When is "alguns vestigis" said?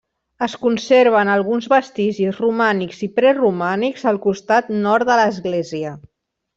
1.33-2.41